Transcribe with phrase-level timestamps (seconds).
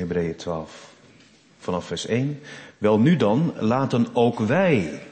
[0.00, 0.92] Hebreeën 12,
[1.58, 2.40] vanaf vers 1.
[2.78, 5.02] Wel nu dan, laten ook wij,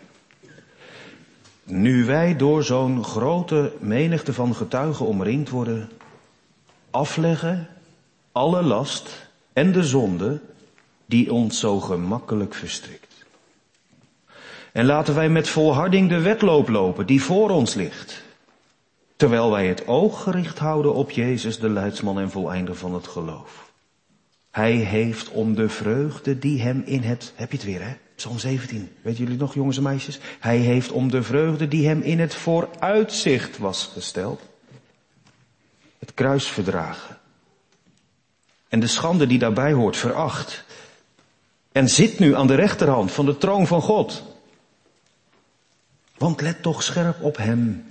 [1.64, 5.90] nu wij door zo'n grote menigte van getuigen omringd worden,
[6.90, 7.68] afleggen
[8.32, 10.40] alle last en de zonde
[11.06, 13.24] die ons zo gemakkelijk verstrikt.
[14.72, 18.22] En laten wij met volharding de wedloop lopen die voor ons ligt.
[19.16, 23.67] Terwijl wij het oog gericht houden op Jezus, de leidsman en voleinder van het geloof.
[24.58, 27.96] Hij heeft om de vreugde die hem in het, heb je het weer hè?
[28.14, 28.92] Psalm 17.
[29.02, 30.18] Weet jullie nog jongens en meisjes?
[30.40, 34.42] Hij heeft om de vreugde die hem in het vooruitzicht was gesteld.
[35.98, 37.18] Het kruis verdragen.
[38.68, 40.64] En de schande die daarbij hoort veracht.
[41.72, 44.22] En zit nu aan de rechterhand van de troon van God.
[46.16, 47.86] Want let toch scherp op hem,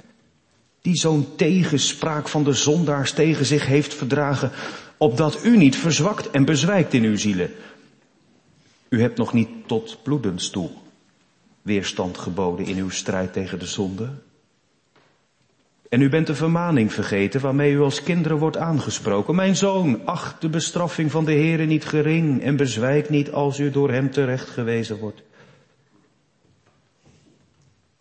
[0.81, 4.51] die zo'n tegenspraak van de zondaars tegen zich heeft verdragen,
[4.97, 7.51] opdat u niet verzwakt en bezwijkt in uw zielen.
[8.89, 10.69] U hebt nog niet tot bloedens toe
[11.61, 14.09] weerstand geboden in uw strijd tegen de zonde.
[15.89, 19.35] En u bent de vermaning vergeten waarmee u als kinderen wordt aangesproken.
[19.35, 23.71] Mijn zoon, acht de bestraffing van de Heere niet gering en bezwijk niet als u
[23.71, 25.21] door hem terecht gewezen wordt.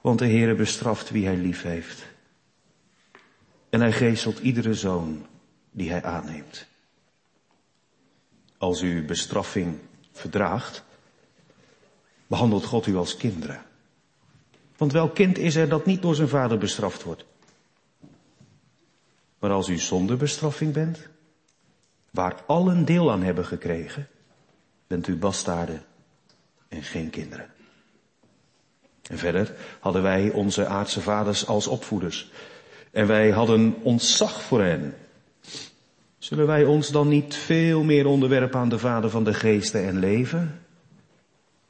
[0.00, 2.06] Want de Heere bestraft wie hij lief heeft.
[3.70, 5.26] En hij geestelt iedere zoon
[5.70, 6.66] die hij aanneemt.
[8.58, 9.78] Als u bestraffing
[10.12, 10.84] verdraagt,
[12.26, 13.62] behandelt God u als kinderen.
[14.76, 17.24] Want welk kind is er dat niet door zijn vader bestraft wordt?
[19.38, 21.08] Maar als u zonder bestraffing bent,
[22.10, 24.08] waar allen deel aan hebben gekregen,
[24.86, 25.84] bent u bastaarden
[26.68, 27.50] en geen kinderen.
[29.02, 32.30] En verder hadden wij onze aardse vaders als opvoeders.
[32.90, 34.94] En wij hadden ontzag voor hen.
[36.26, 39.98] Zullen wij ons dan niet veel meer onderwerpen aan de Vader van de geesten en
[39.98, 40.60] leven?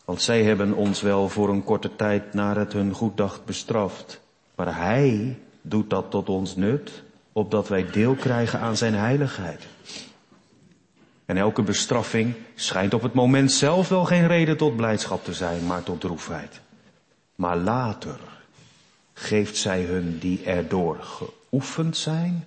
[0.05, 4.21] Want zij hebben ons wel voor een korte tijd naar het hun goed dacht bestraft.
[4.55, 9.67] Maar Hij doet dat tot ons nut, opdat wij deel krijgen aan Zijn heiligheid.
[11.25, 15.67] En elke bestraffing schijnt op het moment zelf wel geen reden tot blijdschap te zijn,
[15.67, 16.61] maar tot droefheid.
[17.35, 18.19] Maar later
[19.13, 22.45] geeft zij hun die erdoor geoefend zijn,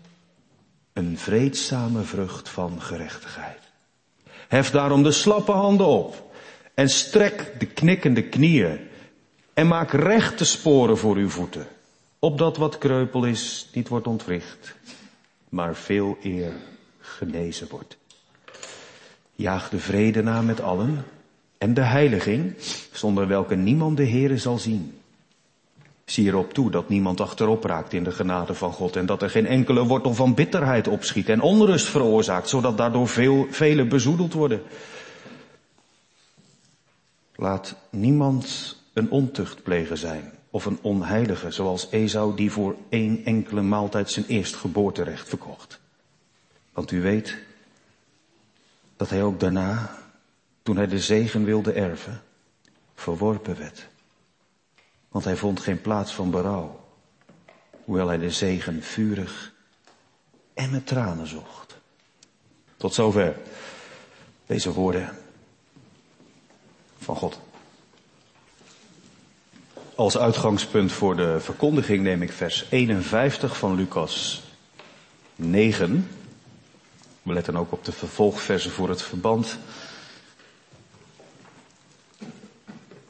[0.99, 3.59] een vreedzame vrucht van gerechtigheid.
[4.47, 6.31] Hef daarom de slappe handen op
[6.73, 8.79] en strek de knikkende knieën
[9.53, 11.67] en maak rechte sporen voor uw voeten,
[12.19, 14.75] opdat wat kreupel is niet wordt ontwricht,
[15.49, 16.53] maar veel eer
[16.99, 17.97] genezen wordt.
[19.35, 21.05] Jaag de vrede na met allen
[21.57, 22.55] en de heiliging,
[22.91, 24.98] zonder welke niemand de Heere zal zien.
[26.09, 29.29] Zie erop toe dat niemand achterop raakt in de genade van God en dat er
[29.29, 34.61] geen enkele wortel van bitterheid opschiet en onrust veroorzaakt, zodat daardoor veel, velen bezoedeld worden.
[37.35, 44.11] Laat niemand een ontuchtpleger zijn of een onheilige, zoals Esau die voor één enkele maaltijd
[44.11, 45.79] zijn eerstgeboorterecht verkocht.
[46.73, 47.37] Want u weet
[48.97, 49.97] dat hij ook daarna
[50.63, 52.21] toen hij de zegen wilde erven,
[52.95, 53.87] verworpen werd.
[55.09, 56.79] Want hij vond geen plaats van berouw,
[57.83, 59.53] hoewel hij de zegen vurig
[60.53, 61.77] en met tranen zocht.
[62.77, 63.35] Tot zover
[64.45, 65.17] deze woorden
[66.99, 67.39] van God.
[69.95, 74.43] Als uitgangspunt voor de verkondiging neem ik vers 51 van Lucas
[75.35, 76.09] 9.
[77.21, 79.57] We letten ook op de vervolgversen voor het verband.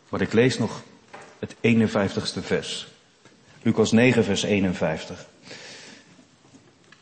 [0.09, 0.81] Maar ik lees nog
[1.39, 2.87] het 51ste vers.
[3.61, 5.27] Lucas 9, vers 51.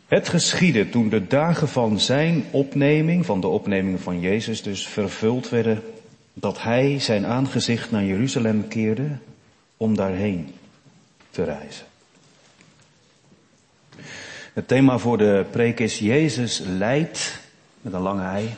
[0.08, 5.50] Het geschiedde toen de dagen van zijn opneming, van de opneming van Jezus dus, vervuld
[5.50, 5.84] werden,
[6.34, 9.18] dat hij zijn aangezicht naar Jeruzalem keerde
[9.78, 10.54] om daarheen
[11.30, 11.86] te reizen.
[14.54, 17.40] Het thema voor de preek is Jezus leidt,
[17.82, 18.56] met een lange ei,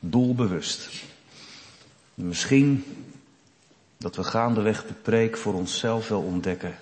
[0.00, 0.90] doelbewust.
[2.14, 2.84] Misschien
[3.98, 6.76] dat we gaandeweg de preek voor onszelf wel ontdekken.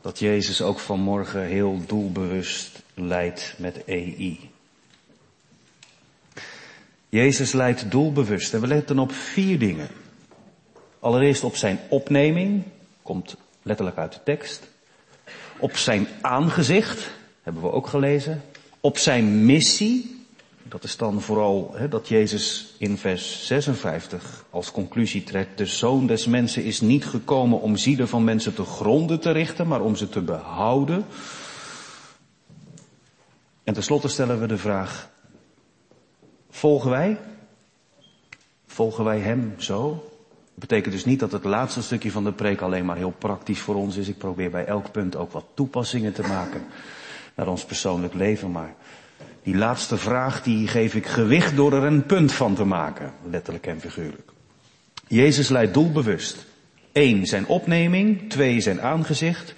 [0.00, 4.50] Dat Jezus ook vanmorgen heel doelbewust leidt met EI.
[7.08, 9.88] Jezus leidt doelbewust en we letten op vier dingen.
[11.00, 12.62] Allereerst op zijn opneming,
[13.02, 14.68] komt letterlijk uit de tekst.
[15.58, 17.10] Op zijn aangezicht,
[17.42, 18.42] hebben we ook gelezen.
[18.80, 20.17] Op zijn missie,
[20.68, 25.58] dat is dan vooral dat Jezus in vers 56 als conclusie trekt.
[25.58, 29.66] De zoon des mensen is niet gekomen om zielen van mensen te gronden te richten,
[29.66, 31.04] maar om ze te behouden.
[33.64, 35.10] En tenslotte stellen we de vraag,
[36.50, 37.18] volgen wij?
[38.66, 39.90] Volgen wij hem zo?
[40.44, 43.60] Dat betekent dus niet dat het laatste stukje van de preek alleen maar heel praktisch
[43.60, 44.08] voor ons is.
[44.08, 46.66] Ik probeer bij elk punt ook wat toepassingen te maken
[47.34, 48.50] naar ons persoonlijk leven.
[48.50, 48.74] Maar
[49.42, 53.12] die laatste vraag die geef ik gewicht door er een punt van te maken.
[53.30, 54.30] Letterlijk en figuurlijk.
[55.06, 56.46] Jezus leidt doelbewust.
[56.92, 58.30] Eén, zijn opneming.
[58.30, 59.54] Twee, zijn aangezicht.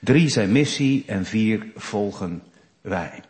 [0.00, 1.04] Drie, zijn missie.
[1.06, 2.42] En vier, volgen
[2.80, 3.22] wij.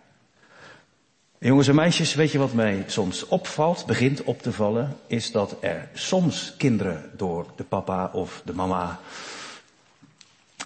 [1.39, 5.57] Jongens en meisjes, weet je wat mij soms opvalt, begint op te vallen, is dat
[5.61, 9.01] er soms kinderen door de papa of de mama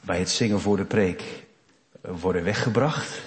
[0.04, 1.22] bij het zingen voor de preek
[2.00, 3.20] worden weggebracht.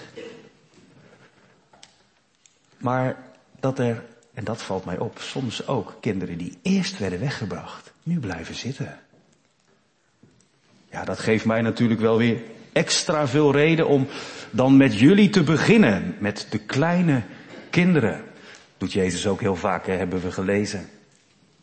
[2.80, 3.18] Maar
[3.60, 4.04] dat er,
[4.34, 9.00] en dat valt mij op, soms ook kinderen die eerst werden weggebracht, nu blijven zitten.
[10.92, 12.42] Ja, dat geeft mij natuurlijk wel weer
[12.74, 14.08] extra veel reden om
[14.52, 17.22] dan met jullie te beginnen, met de kleine
[17.70, 18.24] kinderen.
[18.78, 20.90] Doet Jezus ook heel vaak, hè, hebben we gelezen.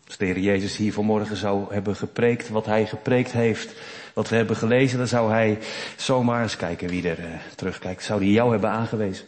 [0.06, 3.74] Als de Heer Jezus hier vanmorgen zou hebben gepreekt wat hij gepreekt heeft,
[4.14, 5.58] wat we hebben gelezen, dan zou hij
[5.96, 8.02] zomaar eens kijken wie er uh, terugkijkt.
[8.02, 9.26] Zou hij jou hebben aangewezen?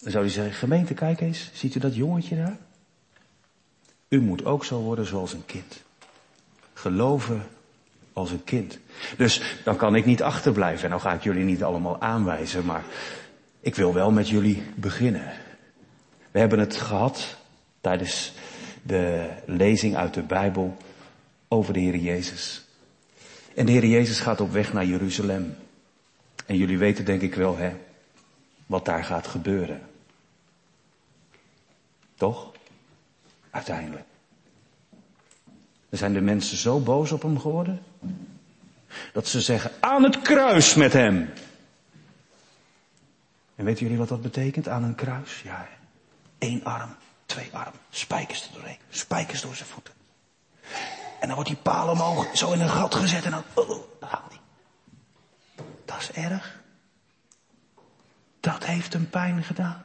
[0.00, 2.58] Dan zou hij zeggen, gemeente, kijk eens, ziet u dat jongetje daar?
[4.08, 5.82] U moet ook zo worden zoals een kind.
[6.72, 7.46] Geloven
[8.12, 8.78] als een kind.
[9.16, 10.84] Dus dan kan ik niet achterblijven.
[10.84, 12.84] En dan ga ik jullie niet allemaal aanwijzen, maar
[13.60, 15.32] ik wil wel met jullie beginnen.
[16.30, 17.36] We hebben het gehad
[17.80, 18.32] tijdens
[18.82, 20.76] de lezing uit de Bijbel
[21.48, 22.64] over de Heer Jezus.
[23.54, 25.56] En de Heer Jezus gaat op weg naar Jeruzalem.
[26.46, 27.72] En jullie weten denk ik wel, hè,
[28.70, 29.82] wat daar gaat gebeuren.
[32.14, 32.52] Toch?
[33.50, 34.04] Uiteindelijk.
[35.88, 37.82] Er zijn de mensen zo boos op hem geworden,
[39.12, 41.30] dat ze zeggen, aan het kruis met hem.
[43.54, 45.42] En weten jullie wat dat betekent, aan een kruis?
[45.42, 45.68] Ja,
[46.38, 46.96] Eén arm,
[47.26, 49.94] twee armen, spijkers er doorheen, spijkers door zijn voeten.
[51.20, 53.84] En dan wordt die paal omhoog, zo in een gat gezet en dan, oh, oh
[54.00, 54.38] hij.
[55.84, 56.58] Dat is erg.
[58.40, 59.84] Dat heeft hem pijn gedaan.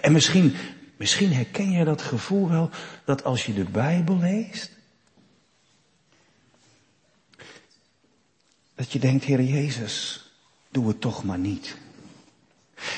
[0.00, 0.54] En misschien,
[0.96, 2.70] misschien herken je dat gevoel wel,
[3.04, 4.70] dat als je de Bijbel leest,
[8.74, 10.24] dat je denkt, Heer Jezus,
[10.70, 11.76] doe het toch maar niet.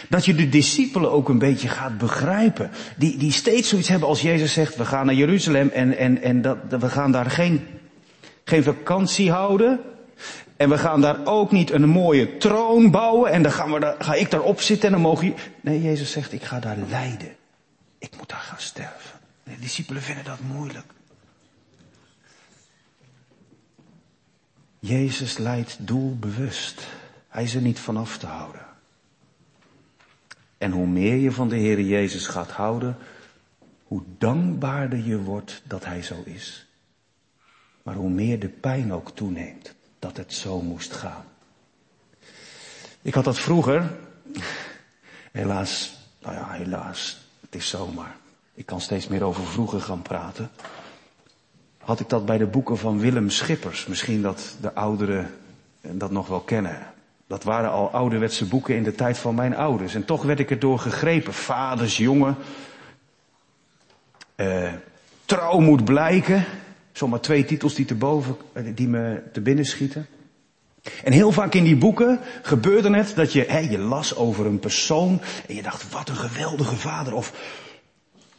[0.08, 2.70] Dat je de discipelen ook een beetje gaat begrijpen.
[2.96, 6.42] Die, die steeds zoiets hebben als Jezus zegt, we gaan naar Jeruzalem en, en, en
[6.42, 7.66] dat, we gaan daar geen,
[8.44, 9.80] geen vakantie houden.
[10.58, 13.96] En we gaan daar ook niet een mooie troon bouwen en dan gaan we daar,
[13.98, 15.34] ga ik daarop zitten en dan mogen je...
[15.60, 17.36] Nee, Jezus zegt, ik ga daar lijden.
[17.98, 19.20] Ik moet daar gaan sterven.
[19.42, 20.92] De discipelen vinden dat moeilijk.
[24.78, 26.86] Jezus leidt doelbewust.
[27.28, 28.66] Hij is er niet vanaf te houden.
[30.58, 32.96] En hoe meer je van de Heer Jezus gaat houden,
[33.84, 36.66] hoe dankbaarder je wordt dat Hij zo is.
[37.82, 41.24] Maar hoe meer de pijn ook toeneemt dat het zo moest gaan.
[43.02, 43.90] Ik had dat vroeger,
[45.32, 48.16] helaas, nou ja, helaas, het is zomaar.
[48.54, 50.50] Ik kan steeds meer over vroeger gaan praten.
[51.78, 55.34] Had ik dat bij de boeken van Willem Schippers, misschien dat de ouderen
[55.80, 56.78] dat nog wel kennen.
[57.26, 59.94] Dat waren al ouderwetse boeken in de tijd van mijn ouders.
[59.94, 61.32] En toch werd ik erdoor gegrepen.
[61.32, 62.36] Vaders, jongen.
[64.36, 64.72] Uh,
[65.24, 66.44] trouw moet blijken.
[66.98, 70.06] Zomaar twee titels die, te boven, eh, die me te binnen schieten.
[71.04, 74.58] En heel vaak in die boeken gebeurde het dat je, hè, je las over een
[74.58, 77.32] persoon en je dacht, wat een geweldige vader of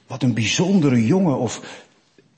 [0.07, 1.61] wat een bijzondere jongen of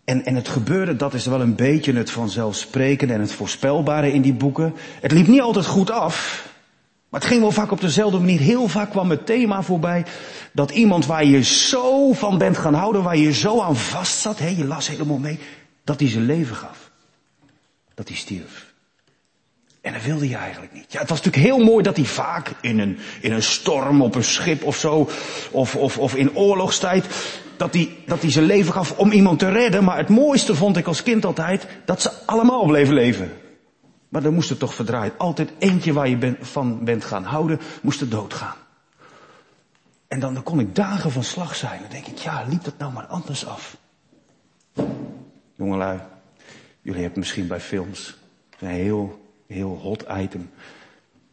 [0.03, 4.21] en, en het gebeurde, dat is wel een beetje het vanzelfsprekende en het voorspelbare in
[4.21, 4.75] die boeken.
[5.01, 6.49] Het liep niet altijd goed af.
[7.09, 8.39] Maar het ging wel vaak op dezelfde manier.
[8.39, 10.05] Heel vaak kwam het thema voorbij
[10.53, 14.39] dat iemand waar je zo van bent gaan houden, waar je zo aan vast zat,
[14.39, 15.39] hè, je las helemaal mee,
[15.83, 16.91] dat hij zijn leven gaf.
[17.93, 18.73] Dat hij stierf.
[19.81, 20.91] En dat wilde je eigenlijk niet.
[20.91, 24.15] Ja, het was natuurlijk heel mooi dat hij vaak in een, in een storm op
[24.15, 25.09] een schip of zo,
[25.51, 27.05] of, of, of in oorlogstijd,
[27.57, 29.83] dat hij, dat hij zijn leven gaf om iemand te redden.
[29.83, 33.31] Maar het mooiste vond ik als kind altijd, dat ze allemaal bleven leven.
[34.09, 35.13] Maar dan moest het toch verdraaid.
[35.17, 38.55] Altijd eentje waar je van bent gaan houden, moest er doodgaan.
[40.07, 41.81] En dan, dan kon ik dagen van slag zijn.
[41.81, 43.77] Dan denk ik, ja, liep dat nou maar anders af.
[45.61, 45.99] Jongelui,
[46.81, 48.17] jullie hebben misschien bij films
[48.59, 50.49] een heel, heel hot item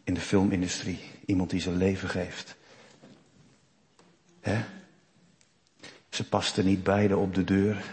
[0.05, 1.01] in de filmindustrie.
[1.27, 2.57] Iemand die zijn leven geeft.
[6.09, 7.85] Ze pasten niet beide op de deur.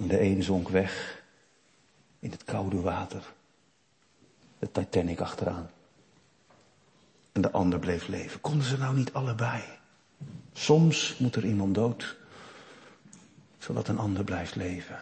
[0.00, 1.22] De een zonk weg
[2.18, 3.32] in het koude water.
[4.58, 5.70] De Titanic achteraan.
[7.32, 8.40] En de ander bleef leven.
[8.40, 9.62] Konden ze nou niet allebei?
[10.52, 12.16] Soms moet er iemand dood,
[13.66, 15.00] zodat een ander blijft leven.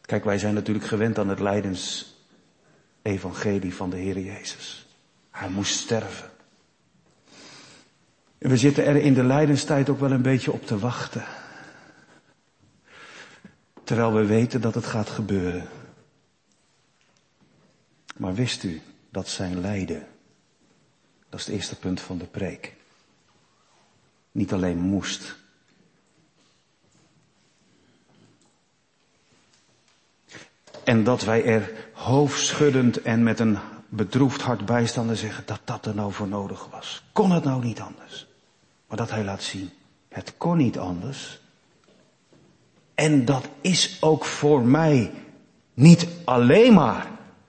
[0.00, 4.86] Kijk, wij zijn natuurlijk gewend aan het lijdensevangelie van de Heer Jezus.
[5.30, 6.30] Hij moest sterven.
[8.38, 11.24] En we zitten er in de lijdenstijd ook wel een beetje op te wachten.
[13.84, 15.68] Terwijl we weten dat het gaat gebeuren.
[18.16, 20.06] Maar wist u dat zijn lijden,
[21.28, 22.74] dat is het eerste punt van de preek,
[24.32, 25.46] niet alleen moest.
[30.88, 35.86] En dat wij er hoofdschuddend en met een bedroefd hart bijstaan en zeggen dat dat
[35.86, 37.02] er nou voor nodig was.
[37.12, 38.26] Kon het nou niet anders?
[38.86, 39.70] Maar dat hij laat zien,
[40.08, 41.40] het kon niet anders.
[42.94, 45.10] En dat is ook voor mij
[45.74, 47.06] niet alleen maar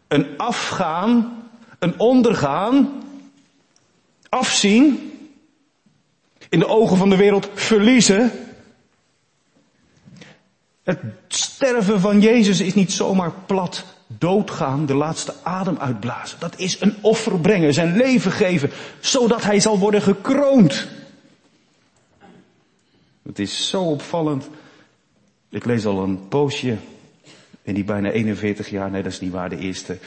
[0.08, 1.44] een afgaan,
[1.80, 3.04] een ondergaan,
[4.30, 5.12] afzien,
[6.50, 8.32] in de ogen van de wereld verliezen.
[10.90, 16.40] Het sterven van Jezus is niet zomaar plat doodgaan, de laatste adem uitblazen.
[16.40, 20.88] Dat is een offer brengen, zijn leven geven, zodat hij zal worden gekroond.
[23.24, 24.50] Het is zo opvallend.
[25.50, 26.78] Ik lees al een poosje
[27.62, 29.98] in die bijna 41 jaar, nee dat is niet waar, de eerste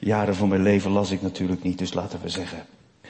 [0.00, 2.66] jaren van mijn leven las ik natuurlijk niet, dus laten we zeggen.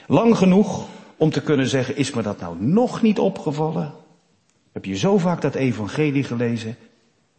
[0.07, 3.93] Lang genoeg om te kunnen zeggen, is me dat nou nog niet opgevallen?
[4.71, 6.77] Heb je zo vaak dat evangelie gelezen?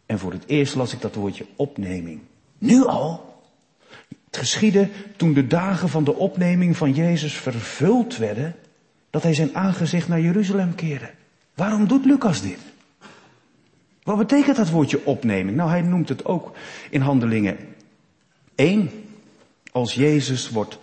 [0.05, 2.19] En voor het eerst las ik dat woordje opneming.
[2.57, 3.43] Nu al?
[4.25, 8.55] Het geschiedde toen de dagen van de opneming van Jezus vervuld werden,
[9.09, 11.11] dat hij zijn aangezicht naar Jeruzalem keerde.
[11.53, 12.59] Waarom doet Lucas dit?
[14.03, 15.57] Wat betekent dat woordje opneming?
[15.57, 16.51] Nou, hij noemt het ook
[16.89, 17.57] in handelingen
[18.55, 18.89] 1.
[19.71, 20.79] Als Jezus wordt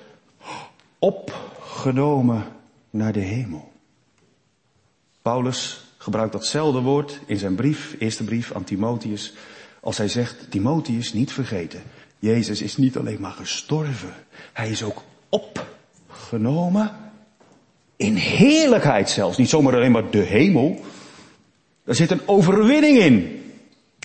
[0.98, 2.44] opgenomen
[2.90, 3.72] naar de hemel.
[5.22, 9.32] Paulus gebruikt datzelfde woord in zijn brief, eerste brief aan Timotheus.
[9.80, 11.82] Als hij zegt, Timotheus niet vergeten.
[12.18, 14.14] Jezus is niet alleen maar gestorven.
[14.52, 16.90] Hij is ook opgenomen.
[17.96, 19.36] In heerlijkheid zelfs.
[19.36, 20.80] Niet zomaar alleen maar de hemel.
[21.84, 23.42] Er zit een overwinning in.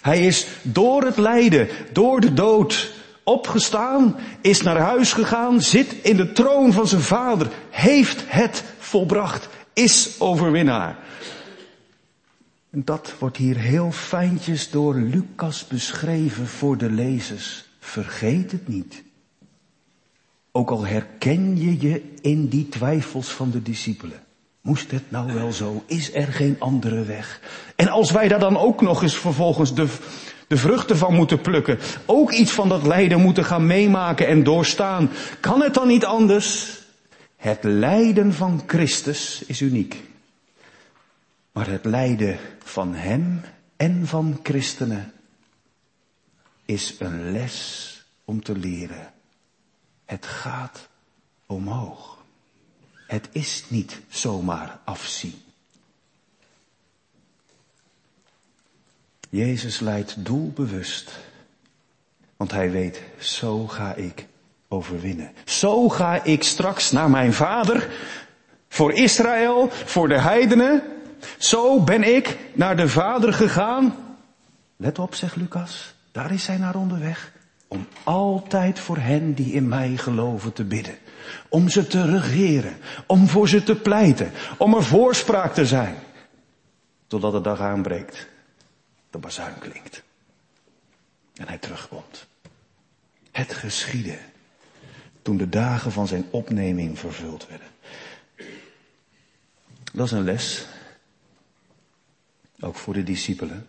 [0.01, 6.17] Hij is door het lijden, door de dood opgestaan, is naar huis gegaan, zit in
[6.17, 10.97] de troon van zijn vader, heeft het volbracht, is overwinnaar.
[12.83, 17.65] Dat wordt hier heel fijntjes door Lucas beschreven voor de lezers.
[17.79, 19.03] Vergeet het niet.
[20.51, 24.23] Ook al herken je je in die twijfels van de discipelen.
[24.61, 25.83] Moest het nou wel zo?
[25.85, 27.41] Is er geen andere weg?
[27.75, 29.87] En als wij daar dan ook nog eens vervolgens de,
[30.47, 35.09] de vruchten van moeten plukken, ook iets van dat lijden moeten gaan meemaken en doorstaan,
[35.39, 36.79] kan het dan niet anders?
[37.37, 40.06] Het lijden van Christus is uniek.
[41.57, 43.41] Maar het lijden van Hem
[43.77, 45.13] en van christenen
[46.65, 49.13] is een les om te leren.
[50.05, 50.87] Het gaat
[51.45, 52.17] omhoog.
[53.07, 55.41] Het is niet zomaar afzien.
[59.29, 61.19] Jezus leidt doelbewust.
[62.35, 64.27] Want hij weet, zo ga ik
[64.67, 65.33] overwinnen.
[65.45, 67.91] Zo ga ik straks naar mijn vader.
[68.67, 70.96] Voor Israël, voor de heidenen.
[71.37, 73.95] Zo ben ik naar de vader gegaan.
[74.75, 75.93] Let op, zegt Lucas.
[76.11, 77.31] Daar is hij naar onderweg.
[77.67, 80.97] Om altijd voor hen die in mij geloven te bidden.
[81.49, 82.77] Om ze te regeren.
[83.05, 84.31] Om voor ze te pleiten.
[84.57, 85.95] Om er voorspraak te zijn.
[87.07, 88.27] Totdat de dag aanbreekt.
[89.09, 90.03] De bazuin klinkt.
[91.35, 92.27] En hij terugkomt.
[93.31, 94.17] Het geschiedde.
[95.21, 97.67] Toen de dagen van zijn opneming vervuld werden.
[99.93, 100.67] Dat is een les.
[102.59, 103.67] Ook voor de discipelen.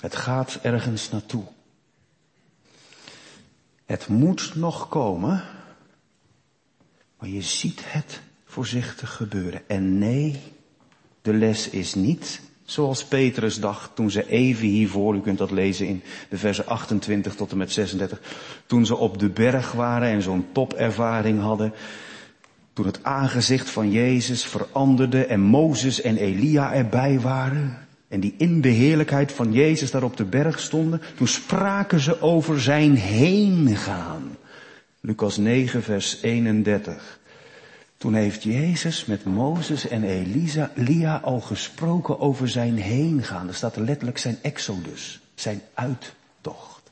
[0.00, 1.44] Het gaat ergens naartoe.
[3.84, 5.44] Het moet nog komen,
[7.18, 9.68] maar je ziet het voorzichtig gebeuren.
[9.68, 10.40] En nee,
[11.22, 15.86] de les is niet zoals Petrus dacht toen ze even hiervoor, u kunt dat lezen
[15.86, 18.20] in de versen 28 tot en met 36,
[18.66, 21.72] toen ze op de berg waren en zo'n topervaring hadden,
[22.74, 27.78] toen het aangezicht van Jezus veranderde en Mozes en Elia erbij waren,
[28.08, 32.20] en die in de heerlijkheid van Jezus daar op de berg stonden, toen spraken ze
[32.20, 34.36] over zijn heen gaan.
[35.00, 37.18] Lucas 9, vers 31.
[37.96, 43.48] Toen heeft Jezus met Mozes en Elisa, Elia al gesproken over zijn heen gaan.
[43.48, 46.90] Er staat letterlijk zijn exodus, zijn uittocht.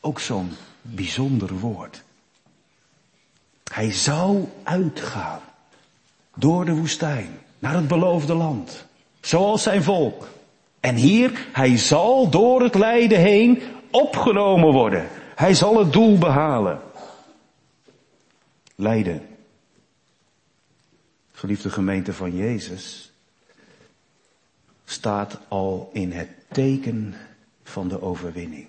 [0.00, 0.50] Ook zo'n
[0.82, 2.02] bijzonder woord.
[3.72, 5.40] Hij zou uitgaan
[6.34, 8.86] door de woestijn naar het beloofde land,
[9.20, 10.28] zoals zijn volk.
[10.80, 15.08] En hier, hij zal door het lijden heen opgenomen worden.
[15.34, 16.80] Hij zal het doel behalen.
[18.74, 19.26] Lijden.
[21.32, 23.12] Geliefde gemeente van Jezus
[24.84, 27.14] staat al in het teken
[27.64, 28.66] van de overwinning.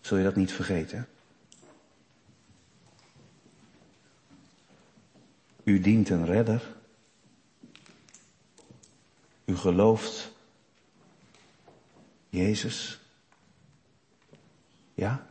[0.00, 1.08] Zul je dat niet vergeten?
[5.66, 6.74] U dient een redder.
[9.44, 10.32] U gelooft
[12.28, 13.00] Jezus.
[14.94, 15.26] Ja?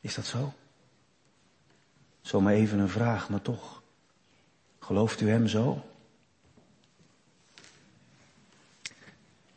[0.00, 0.52] Is dat zo?
[2.20, 3.82] Zomaar even een vraag, maar toch.
[4.78, 5.84] Gelooft u hem zo?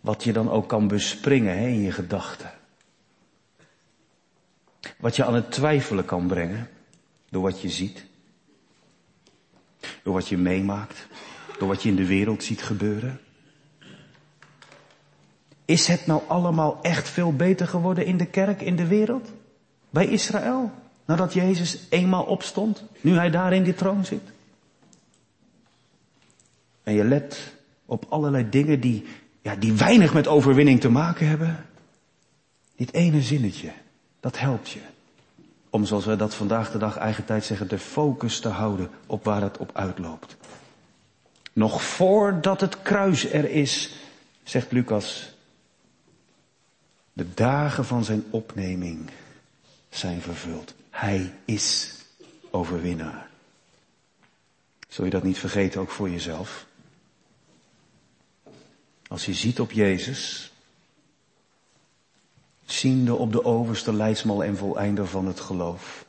[0.01, 2.60] Wat je dan ook kan bespringen hè, in je gedachten.
[4.97, 6.69] Wat je aan het twijfelen kan brengen
[7.29, 8.05] door wat je ziet.
[10.03, 11.07] Door wat je meemaakt.
[11.59, 13.19] Door wat je in de wereld ziet gebeuren.
[15.65, 19.29] Is het nou allemaal echt veel beter geworden in de kerk, in de wereld?
[19.89, 20.71] Bij Israël?
[21.05, 24.21] Nadat Jezus eenmaal opstond, nu hij daar in die troon zit?
[26.83, 27.53] En je let
[27.85, 29.05] op allerlei dingen die,
[29.41, 31.65] ja, die weinig met overwinning te maken hebben.
[32.75, 33.71] Dit ene zinnetje,
[34.21, 34.81] dat helpt je.
[35.69, 39.23] Om, zoals we dat vandaag de dag eigen tijd zeggen, de focus te houden op
[39.23, 40.37] waar het op uitloopt.
[41.53, 43.95] Nog voordat het kruis er is,
[44.43, 45.35] zegt Lucas,
[47.13, 49.09] de dagen van zijn opneming
[49.89, 50.73] zijn vervuld.
[50.89, 51.95] Hij is
[52.49, 53.29] overwinnaar.
[54.87, 56.65] Zul je dat niet vergeten ook voor jezelf?
[59.07, 60.50] Als je ziet op Jezus,
[62.71, 66.05] ziende op de overste leidsmal en voleinder van het geloof.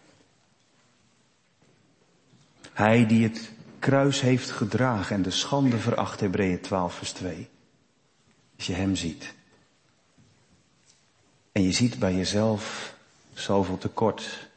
[2.73, 7.49] Hij die het kruis heeft gedragen en de schande veracht, Hebreeën 12 vers 2.
[8.57, 9.35] Als je hem ziet.
[11.53, 12.95] En je ziet bij jezelf
[13.33, 14.49] zoveel tekort.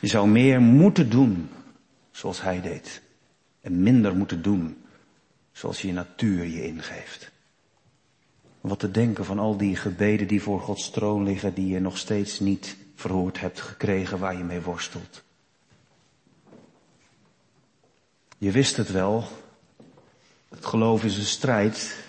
[0.00, 1.50] Je zou meer moeten doen
[2.10, 3.02] zoals hij deed.
[3.60, 4.84] En minder moeten doen
[5.52, 7.30] zoals je natuur je ingeeft.
[8.60, 11.98] Wat te denken van al die gebeden die voor Gods troon liggen, die je nog
[11.98, 15.22] steeds niet verhoord hebt gekregen, waar je mee worstelt.
[18.38, 19.24] Je wist het wel.
[20.48, 22.04] Het geloof is een strijd.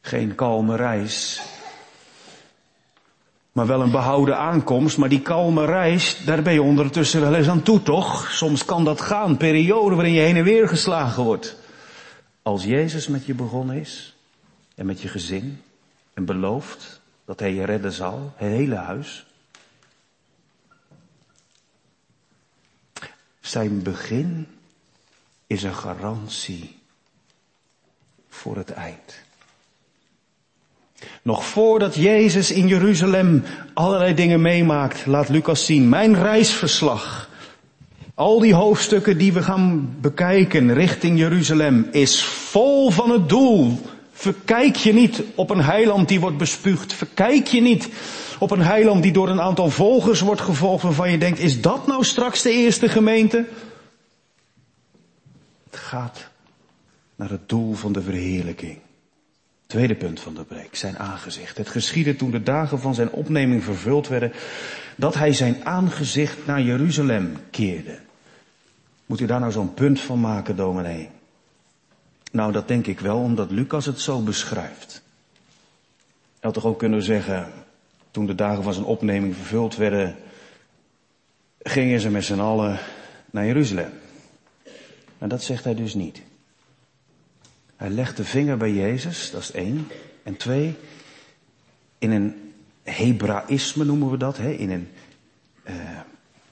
[0.00, 1.42] Geen kalme reis.
[3.52, 4.96] Maar wel een behouden aankomst.
[4.96, 8.30] Maar die kalme reis, daar ben je ondertussen wel eens aan toe, toch?
[8.30, 9.36] Soms kan dat gaan.
[9.36, 11.56] Periode waarin je heen en weer geslagen wordt.
[12.42, 14.15] Als Jezus met je begonnen is.
[14.76, 15.62] En met je gezin.
[16.14, 18.32] En belooft dat hij je redden zal.
[18.36, 19.26] Het hele huis.
[23.40, 24.46] Zijn begin
[25.46, 26.78] is een garantie
[28.28, 29.24] voor het eind.
[31.22, 33.42] Nog voordat Jezus in Jeruzalem
[33.74, 37.30] allerlei dingen meemaakt, laat Lucas zien, mijn reisverslag,
[38.14, 43.78] al die hoofdstukken die we gaan bekijken richting Jeruzalem, is vol van het doel.
[44.18, 46.92] Verkijk je niet op een heiland die wordt bespuugd.
[46.92, 47.88] Verkijk je niet
[48.38, 51.86] op een heiland die door een aantal volgers wordt gevolgd waarvan je denkt, is dat
[51.86, 53.44] nou straks de eerste gemeente?
[55.70, 56.28] Het gaat
[57.16, 58.78] naar het doel van de verheerlijking.
[59.66, 61.56] Tweede punt van de preek, zijn aangezicht.
[61.56, 64.32] Het geschiedde toen de dagen van zijn opneming vervuld werden,
[64.96, 67.98] dat hij zijn aangezicht naar Jeruzalem keerde.
[69.06, 71.10] Moet u daar nou zo'n punt van maken, dominee?
[72.36, 75.02] Nou, dat denk ik wel, omdat Lucas het zo beschrijft.
[76.12, 77.52] Hij had toch ook kunnen zeggen,
[78.10, 80.16] toen de dagen van zijn opneming vervuld werden,
[81.62, 82.78] gingen ze met z'n allen
[83.30, 83.90] naar Jeruzalem.
[85.18, 86.22] Maar dat zegt hij dus niet.
[87.76, 89.88] Hij legt de vinger bij Jezus, dat is één.
[90.22, 90.74] En twee,
[91.98, 94.50] in een Hebraïsme noemen we dat, hè?
[94.50, 94.88] in, een,
[95.68, 96.00] uh,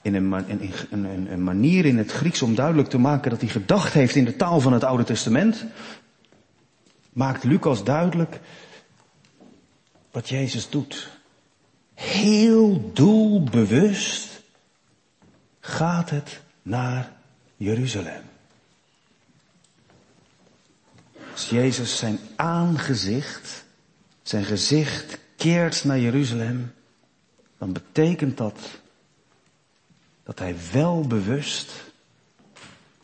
[0.05, 0.49] in, een,
[0.91, 4.25] in een, manier in het Grieks om duidelijk te maken dat hij gedacht heeft in
[4.25, 5.65] de taal van het Oude Testament,
[7.13, 8.41] maakt Lucas duidelijk
[10.11, 11.09] wat Jezus doet.
[11.95, 14.43] Heel doelbewust
[15.61, 17.13] gaat het naar
[17.57, 18.23] Jeruzalem.
[21.33, 23.65] Als Jezus zijn aangezicht,
[24.23, 26.73] zijn gezicht keert naar Jeruzalem,
[27.59, 28.59] dan betekent dat
[30.25, 31.93] dat hij wel bewust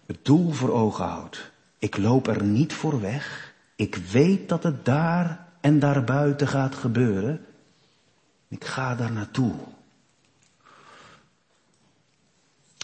[0.06, 1.50] het doel voor ogen houdt.
[1.78, 3.54] Ik loop er niet voor weg.
[3.76, 7.46] Ik weet dat het daar en daarbuiten gaat gebeuren.
[8.48, 9.54] Ik ga daar naartoe.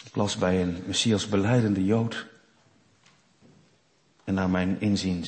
[0.05, 2.27] Ik las bij een Messias beleidende Jood.
[4.23, 5.25] En naar mijn inzien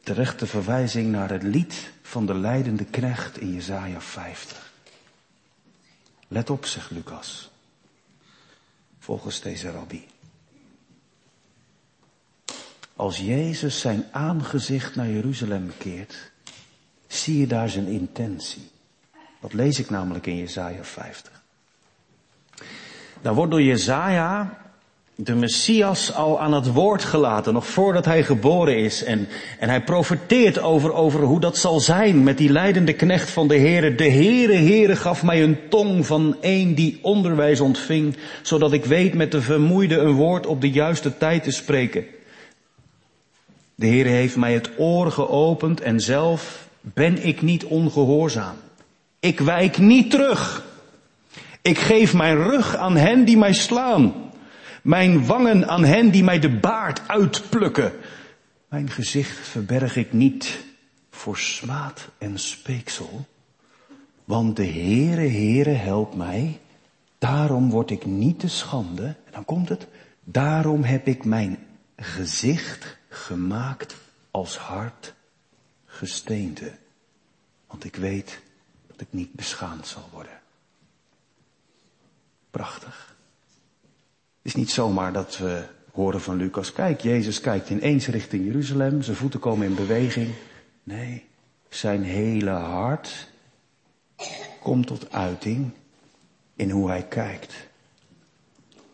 [0.00, 4.72] terechte verwijzing naar het lied van de leidende knecht in Jesaja 50.
[6.28, 7.50] Let op, zegt Lucas.
[9.10, 10.06] Volgens deze rabbi.
[12.96, 16.30] Als Jezus zijn aangezicht naar Jeruzalem keert,
[17.06, 18.70] zie je daar zijn intentie.
[19.40, 21.42] Dat lees ik namelijk in Jesaja 50.
[23.22, 24.58] Daar wordt door Jezaja
[25.22, 29.04] de Messias al aan het woord gelaten, nog voordat hij geboren is.
[29.04, 29.28] En,
[29.58, 33.58] en hij profeteert over, over hoe dat zal zijn met die leidende knecht van de
[33.58, 33.94] Heere.
[33.94, 39.14] De Heere, Heere gaf mij een tong van een die onderwijs ontving, zodat ik weet
[39.14, 42.04] met de vermoeide een woord op de juiste tijd te spreken.
[43.74, 48.56] De Heere heeft mij het oor geopend en zelf ben ik niet ongehoorzaam.
[49.20, 50.64] Ik wijk niet terug.
[51.62, 54.29] Ik geef mijn rug aan hen die mij slaan.
[54.82, 57.92] Mijn wangen aan hen die mij de baard uitplukken.
[58.68, 60.64] Mijn gezicht verberg ik niet
[61.10, 63.26] voor smaad en speeksel.
[64.24, 66.60] Want de Heere, Heere, helpt mij.
[67.18, 69.04] Daarom word ik niet te schande.
[69.04, 69.86] En dan komt het.
[70.24, 71.58] Daarom heb ik mijn
[71.96, 73.96] gezicht gemaakt
[74.30, 75.14] als hart
[75.86, 76.72] gesteente.
[77.66, 78.40] Want ik weet
[78.86, 80.40] dat ik niet beschaamd zal worden.
[82.50, 83.16] Prachtig.
[84.42, 89.02] Het is niet zomaar dat we horen van Lucas, kijk, Jezus kijkt ineens richting Jeruzalem,
[89.02, 90.34] zijn voeten komen in beweging.
[90.82, 91.24] Nee,
[91.68, 93.28] zijn hele hart
[94.62, 95.70] komt tot uiting
[96.56, 97.68] in hoe hij kijkt.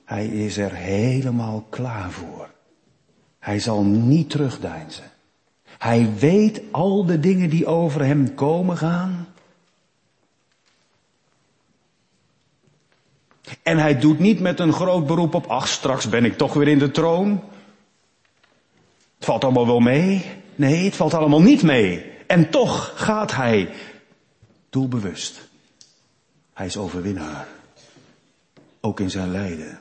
[0.05, 2.51] Hij is er helemaal klaar voor.
[3.39, 5.11] Hij zal niet terugdeinzen.
[5.79, 9.27] Hij weet al de dingen die over hem komen gaan.
[13.63, 16.69] En hij doet niet met een groot beroep op, ach, straks ben ik toch weer
[16.69, 17.31] in de troon.
[19.17, 20.25] Het valt allemaal wel mee.
[20.55, 22.13] Nee, het valt allemaal niet mee.
[22.27, 23.75] En toch gaat hij
[24.71, 25.49] doelbewust.
[26.53, 27.49] Hij is overwinnaar.
[28.81, 29.79] Ook in zijn lijden.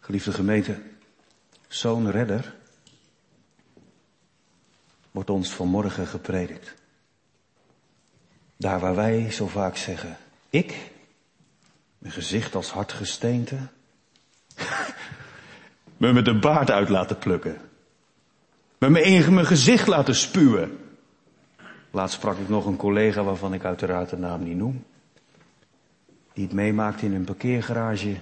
[0.00, 0.82] Geliefde gemeente,
[1.68, 2.54] zo'n redder
[5.10, 6.81] wordt ons vanmorgen gepredikt.
[8.62, 10.16] Daar waar wij zo vaak zeggen,
[10.50, 10.90] ik,
[11.98, 13.56] mijn gezicht als hard gesteente,
[15.96, 17.60] me met de baard uit laten plukken.
[18.78, 20.78] Me in mijn gezicht laten spuwen.
[21.90, 24.84] Laatst sprak ik nog een collega waarvan ik uiteraard de naam niet noem.
[26.32, 28.20] Die het meemaakte in een parkeergarage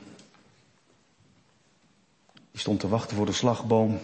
[2.50, 3.98] die stond te wachten voor de slagboom.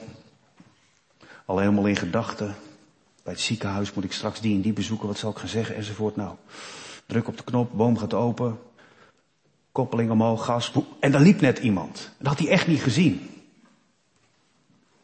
[1.44, 2.54] Al helemaal in gedachten.
[3.26, 5.06] Bij het ziekenhuis moet ik straks die en die bezoeken.
[5.06, 5.74] Wat zal ik gaan zeggen?
[5.74, 6.16] Enzovoort.
[6.16, 6.36] Nou,
[7.06, 8.58] druk op de knop, boom gaat open.
[9.72, 10.72] Koppeling omhoog, gas.
[11.00, 12.10] En daar liep net iemand.
[12.18, 13.30] Dat had hij echt niet gezien.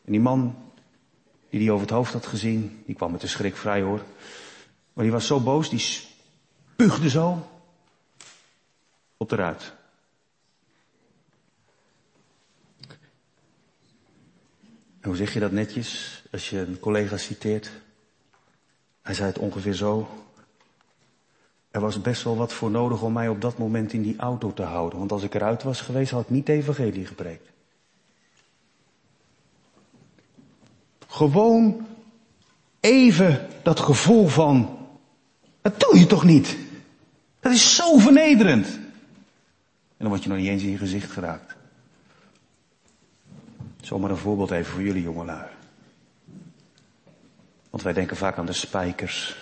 [0.04, 0.56] En die man
[1.50, 4.02] die die over het hoofd had gezien, die kwam met de schrik vrij hoor.
[4.92, 7.48] Maar die was zo boos, die spuugde zo
[9.16, 9.72] op de ruit.
[15.02, 17.70] hoe zeg je dat netjes als je een collega citeert?
[19.02, 20.08] Hij zei het ongeveer zo.
[21.70, 24.52] Er was best wel wat voor nodig om mij op dat moment in die auto
[24.52, 24.98] te houden.
[24.98, 27.50] Want als ik eruit was geweest, had ik niet de evangelie gepreekt.
[31.06, 31.86] Gewoon
[32.80, 34.78] even dat gevoel van,
[35.60, 36.56] dat doe je toch niet?
[37.40, 38.66] Dat is zo vernederend.
[38.66, 41.56] En dan word je nog niet eens in je gezicht geraakt.
[43.80, 45.48] Zomaar een voorbeeld even voor jullie jongelui.
[47.72, 49.36] Want wij denken vaak aan de spijkers.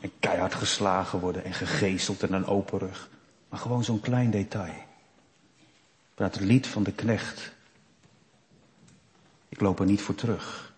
[0.00, 3.08] En keihard geslagen worden en gegezeld en een open rug.
[3.48, 4.84] Maar gewoon zo'n klein detail.
[6.14, 7.52] Vanuit het lied van de knecht.
[9.48, 10.72] Ik loop er niet voor terug.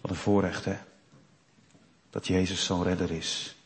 [0.00, 0.76] Wat een voorrecht hè.
[2.10, 3.56] Dat Jezus zo'n redder is.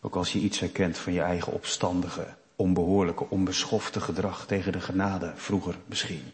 [0.00, 5.32] Ook als je iets herkent van je eigen opstandige, onbehoorlijke, onbeschofte gedrag tegen de genade,
[5.36, 6.32] vroeger misschien.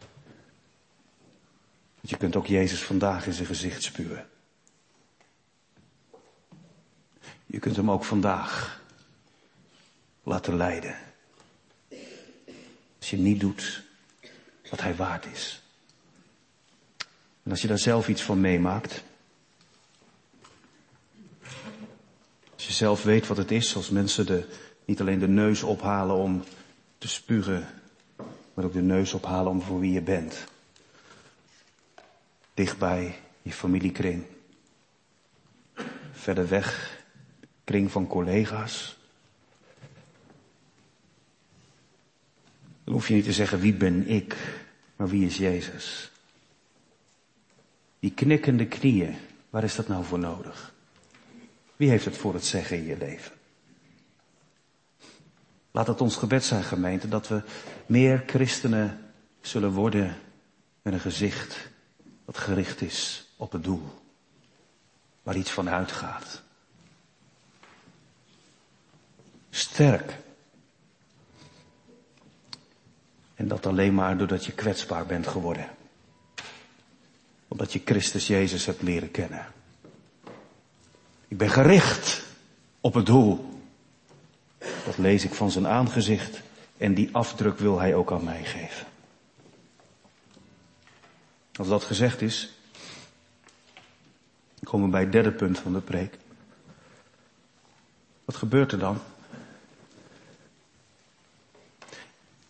[2.01, 4.29] Je kunt ook Jezus vandaag in zijn gezicht spuwen.
[7.47, 8.81] Je kunt hem ook vandaag
[10.23, 10.97] laten leiden.
[12.99, 13.83] Als je niet doet
[14.71, 15.63] wat hij waard is.
[17.43, 19.03] En als je daar zelf iets van meemaakt,
[22.55, 24.47] Als je zelf weet wat het is als mensen de
[24.87, 26.45] Niet alleen de neus ophalen om
[26.99, 27.67] te spugen,
[28.55, 30.45] maar ook de neus ophalen om voor wie je bent.
[32.55, 34.25] Dichtbij je familiekring.
[36.13, 37.01] Verder weg,
[37.65, 38.97] kring van collega's.
[42.85, 44.37] Dan hoef je niet te zeggen wie ben ik,
[44.97, 46.11] maar wie is Jezus?
[47.99, 49.17] Die knikkende knieën,
[49.51, 50.75] waar is dat nou voor nodig?
[51.77, 53.36] Wie heeft het voor het zeggen in je leven?
[55.77, 57.43] Laat het ons gebed zijn, gemeente, dat we
[57.87, 60.17] meer christenen zullen worden
[60.83, 61.69] met een gezicht
[62.25, 63.83] dat gericht is op het doel.
[65.23, 66.43] Waar iets van uitgaat.
[69.51, 70.17] Sterk.
[73.35, 75.69] En dat alleen maar doordat je kwetsbaar bent geworden.
[77.49, 79.47] Omdat je Christus Jezus hebt leren kennen.
[81.29, 82.23] Ik ben gericht
[82.81, 83.56] op het doel.
[84.85, 86.43] Dat lees ik van zijn aangezicht
[86.77, 88.87] en die afdruk wil hij ook aan mij geven.
[91.57, 92.51] Als dat gezegd is,
[94.63, 96.19] komen we bij het derde punt van de preek.
[98.25, 98.99] Wat gebeurt er dan?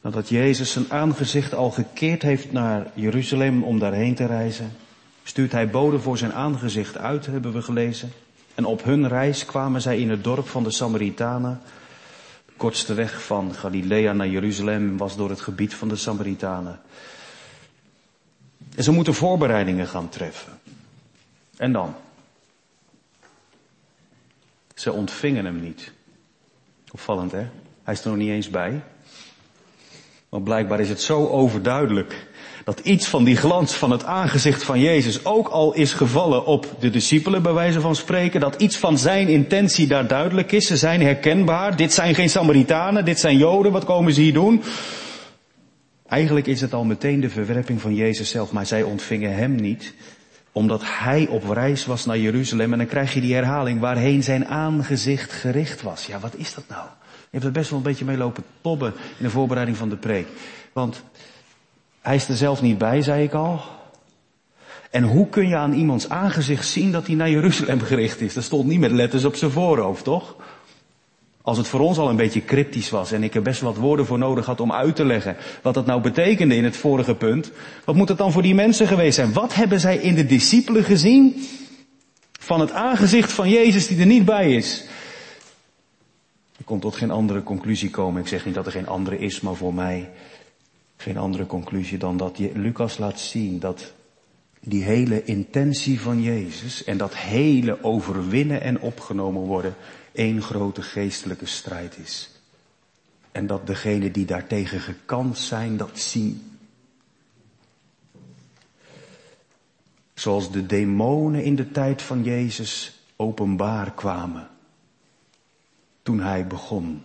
[0.00, 4.72] Nadat Jezus zijn aangezicht al gekeerd heeft naar Jeruzalem om daarheen te reizen,
[5.22, 8.12] stuurt hij boden voor zijn aangezicht uit, hebben we gelezen.
[8.54, 11.60] En op hun reis kwamen zij in het dorp van de Samaritanen.
[12.56, 16.80] Kortste weg van Galilea naar Jeruzalem was door het gebied van de Samaritanen.
[18.76, 20.60] En ze moeten voorbereidingen gaan treffen.
[21.56, 21.94] En dan?
[24.74, 25.92] Ze ontvingen hem niet.
[26.92, 27.48] Opvallend hè?
[27.82, 28.82] Hij is er nog niet eens bij.
[30.28, 32.26] Want blijkbaar is het zo overduidelijk
[32.66, 36.66] dat iets van die glans van het aangezicht van Jezus ook al is gevallen op
[36.78, 40.66] de discipelen, bij wijze van spreken, dat iets van zijn intentie daar duidelijk is.
[40.66, 41.76] Ze zijn herkenbaar.
[41.76, 44.62] Dit zijn geen Samaritanen, dit zijn Joden, wat komen ze hier doen?
[46.06, 49.94] Eigenlijk is het al meteen de verwerping van Jezus zelf, maar zij ontvingen hem niet,
[50.52, 52.72] omdat hij op reis was naar Jeruzalem.
[52.72, 56.06] En dan krijg je die herhaling waarheen zijn aangezicht gericht was.
[56.06, 56.84] Ja, wat is dat nou?
[57.02, 59.96] Je hebt er best wel een beetje mee lopen tobben in de voorbereiding van de
[59.96, 60.26] preek.
[60.72, 61.02] Want
[62.06, 63.60] hij is er zelf niet bij, zei ik al.
[64.90, 68.34] En hoe kun je aan iemands aangezicht zien dat hij naar Jeruzalem gericht is?
[68.34, 70.36] Dat stond niet met letters op zijn voorhoofd, toch?
[71.42, 74.06] Als het voor ons al een beetje cryptisch was en ik er best wat woorden
[74.06, 77.52] voor nodig had om uit te leggen wat dat nou betekende in het vorige punt,
[77.84, 79.32] wat moet het dan voor die mensen geweest zijn?
[79.32, 81.46] Wat hebben zij in de discipelen gezien
[82.40, 84.84] van het aangezicht van Jezus die er niet bij is?
[86.58, 88.20] Ik kon tot geen andere conclusie komen.
[88.20, 90.10] Ik zeg niet dat er geen andere is, maar voor mij
[90.96, 93.92] geen andere conclusie dan dat Lucas laat zien dat
[94.60, 99.74] die hele intentie van Jezus en dat hele overwinnen en opgenomen worden
[100.12, 102.30] één grote geestelijke strijd is.
[103.32, 106.58] En dat degenen die daartegen gekant zijn, dat zien.
[110.14, 114.48] Zoals de demonen in de tijd van Jezus openbaar kwamen.
[116.02, 117.02] Toen hij begon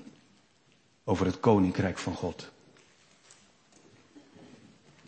[1.03, 2.51] over het koninkrijk van God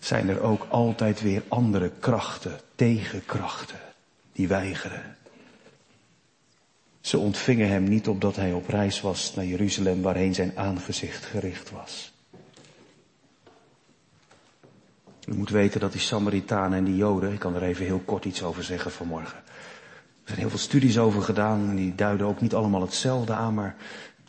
[0.04, 3.80] zijn er ook altijd weer andere krachten, tegenkrachten,
[4.32, 5.16] die weigeren.
[7.02, 11.72] Ze ontvingen hem niet opdat hij op reis was naar Jeruzalem waarheen zijn aangezicht gericht
[11.72, 12.14] was.
[15.28, 18.26] U moet weten dat die Samaritanen en die Joden, ik kan er even heel kort
[18.26, 19.38] iets over zeggen vanmorgen.
[19.38, 23.54] Er zijn heel veel studies over gedaan en die duiden ook niet allemaal hetzelfde aan,
[23.54, 23.76] maar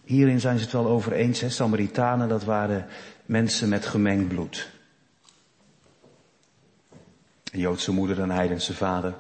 [0.05, 1.41] hierin zijn ze het wel over eens.
[1.41, 1.49] Hè?
[1.49, 2.87] Samaritanen, dat waren
[3.27, 4.73] mensen met gemengd bloed.
[7.55, 9.15] Een Joodse moeder en heidense vader.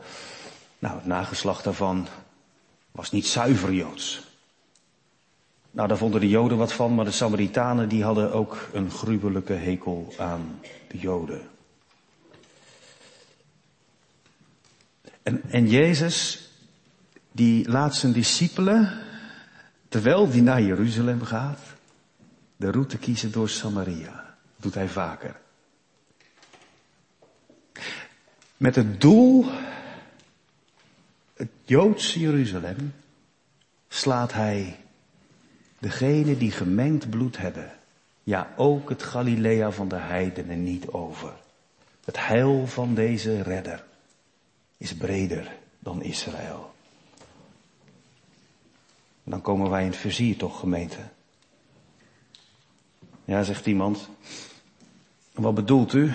[0.78, 2.08] Nou, het nageslacht daarvan
[2.90, 4.22] was niet zuiver Joods.
[5.70, 9.52] Nou, daar vonden de Joden wat van, maar de Samaritanen die hadden ook een gruwelijke
[9.52, 11.48] hekel aan de Joden.
[15.22, 16.48] En, en Jezus,
[17.32, 19.00] die laat zijn discipelen,
[19.88, 21.60] terwijl die naar Jeruzalem gaat,
[22.56, 24.12] de route kiezen door Samaria.
[24.12, 25.42] Dat doet hij vaker.
[28.56, 29.44] Met het doel,
[31.34, 32.94] het Joodse Jeruzalem,
[33.88, 34.76] slaat hij
[35.78, 37.72] degene die gemengd bloed hebben,
[38.22, 41.32] ja ook het Galilea van de heidenen niet over.
[42.04, 43.84] Het heil van deze redder
[44.76, 46.74] is breder dan Israël.
[49.24, 50.98] dan komen wij in het vizier toch, gemeente.
[53.24, 54.08] Ja, zegt iemand.
[55.32, 56.12] Wat bedoelt u?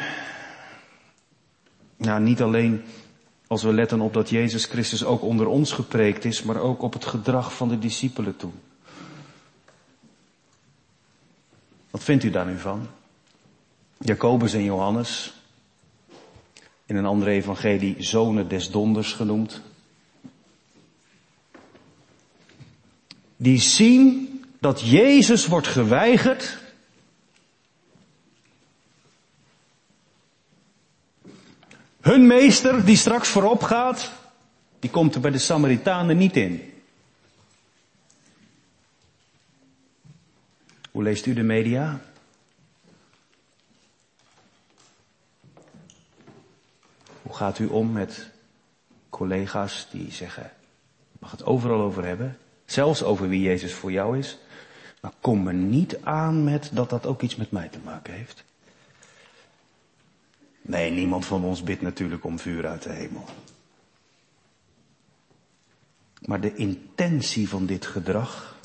[2.00, 2.84] Nou, niet alleen
[3.48, 6.94] als we letten op dat Jezus Christus ook onder ons gepreekt is, maar ook op
[6.94, 8.54] het gedrag van de discipelen toen.
[11.90, 12.88] Wat vindt u daar nu van?
[13.98, 15.34] Jacobus en Johannes,
[16.86, 19.62] in een andere evangelie zonen des donders genoemd.
[23.36, 24.28] Die zien
[24.60, 26.58] dat Jezus wordt geweigerd.
[32.10, 34.12] Hun meester die straks voorop gaat,
[34.80, 36.74] die komt er bij de Samaritanen niet in.
[40.92, 42.00] Hoe leest u de media?
[47.22, 48.30] Hoe gaat u om met
[49.10, 50.52] collega's die zeggen,
[51.20, 54.38] mag het overal over hebben, zelfs over wie Jezus voor jou is,
[55.02, 58.44] maar kom me niet aan met dat dat ook iets met mij te maken heeft.
[60.70, 63.26] Nee, niemand van ons bidt natuurlijk om vuur uit de hemel.
[66.26, 68.58] Maar de intentie van dit gedrag,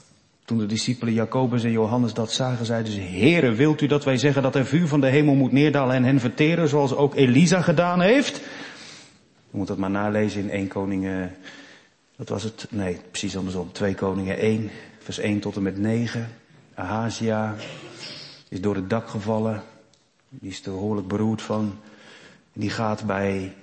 [0.45, 4.17] toen de discipelen Jacobus en Johannes dat zagen, zeiden ze, Heere, wilt u dat wij
[4.17, 7.63] zeggen dat er vuur van de hemel moet neerdalen en hen verteren, zoals ook Elisa
[7.63, 8.37] gedaan heeft?
[9.51, 11.37] Je moet dat maar nalezen in 1 Koningen,
[12.17, 16.29] dat was het, nee, precies andersom, 2 Koningen 1, vers 1 tot en met 9.
[16.75, 17.55] Ahazia
[18.49, 19.63] is door het dak gevallen,
[20.29, 21.79] die is er behoorlijk beroerd van.
[22.55, 23.55] Die gaat bij,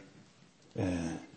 [0.74, 0.86] uh,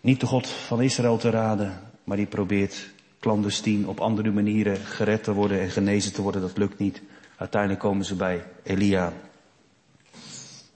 [0.01, 2.89] niet de God van Israël te raden, maar die probeert
[3.19, 6.41] clandestien op andere manieren gered te worden en genezen te worden.
[6.41, 7.01] Dat lukt niet.
[7.37, 9.13] Uiteindelijk komen ze bij Elia.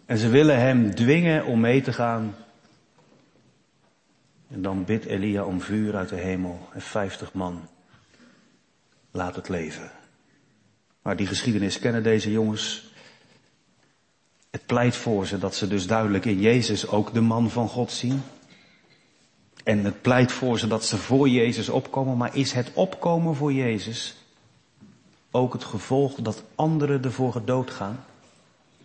[0.06, 2.36] En ze willen hem dwingen om mee te gaan.
[4.52, 7.68] En dan bidt Elia om vuur uit de hemel en vijftig man
[9.12, 9.92] laat het leven.
[11.02, 12.89] Maar die geschiedenis kennen deze jongens.
[14.50, 17.92] Het pleit voor ze dat ze dus duidelijk in Jezus ook de man van God
[17.92, 18.22] zien.
[19.64, 23.54] En het pleit voor ze dat ze voor Jezus opkomen, maar is het opkomen voor
[23.54, 24.16] Jezus
[25.32, 28.06] ook het gevolg dat anderen ervoor gedood gaan?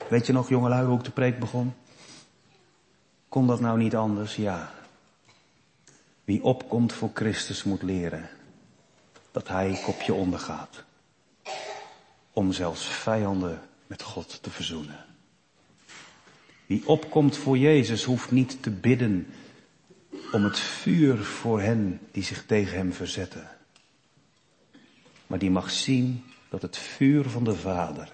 [0.08, 1.74] Weet je nog, jongelui, hoe ik de preek begon?
[3.28, 4.36] Kon dat nou niet anders?
[4.36, 4.74] Ja.
[6.24, 8.28] Wie opkomt voor Christus moet leren
[9.30, 10.84] dat hij kopje ondergaat.
[12.32, 15.13] Om zelfs vijanden met God te verzoenen.
[16.74, 19.26] Wie opkomt voor Jezus hoeft niet te bidden
[20.32, 23.48] om het vuur voor hen die zich tegen hem verzetten.
[25.26, 28.12] Maar die mag zien dat het vuur van de Vader,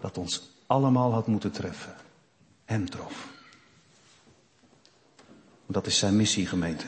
[0.00, 1.96] dat ons allemaal had moeten treffen,
[2.64, 3.28] hem trof.
[5.66, 6.86] Dat is zijn missie, gemeente.